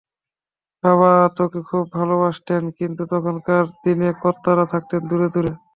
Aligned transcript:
বাবা 0.83 1.11
তোকে 1.37 1.59
খুব 1.69 1.83
ভালোবাসতেন, 1.97 2.63
কিন্তু 2.77 3.03
তখনকার 3.13 3.63
দিনে 3.83 4.09
কর্তারা 4.21 4.65
থাকতেন 4.73 5.01
দূরে 5.09 5.27
দূরে। 5.33 5.51